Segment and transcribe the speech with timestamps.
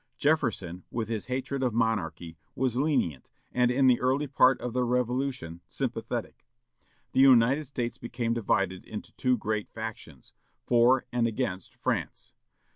[0.17, 4.83] Jefferson, with his hatred of monarchy, was lenient, and, in the early part of the
[4.83, 6.43] Revolution, sympathetic.
[7.11, 10.33] The United States became divided into two great factions,
[10.65, 12.31] for and against France.